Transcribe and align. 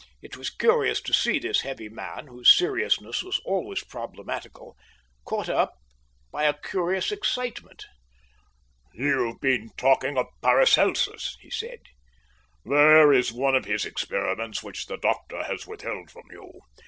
It 0.19 0.35
was 0.35 0.49
curious 0.49 0.99
to 1.01 1.13
see 1.13 1.37
this 1.37 1.61
heavy 1.61 1.87
man, 1.87 2.25
whose 2.25 2.49
seriousness 2.57 3.21
was 3.21 3.39
always 3.45 3.83
problematical, 3.83 4.75
caught 5.25 5.47
up 5.47 5.75
by 6.31 6.45
a 6.45 6.55
curious 6.57 7.11
excitement. 7.11 7.85
"You've 8.95 9.39
been 9.41 9.69
talking 9.77 10.17
of 10.17 10.25
Paracelsus," 10.41 11.37
he 11.39 11.51
said. 11.51 11.81
"There 12.65 13.13
is 13.13 13.31
one 13.31 13.53
of 13.55 13.65
his 13.65 13.85
experiments 13.85 14.63
which 14.63 14.87
the 14.87 14.97
doctor 14.97 15.43
has 15.43 15.67
withheld 15.67 16.09
from 16.09 16.23
you. 16.31 16.61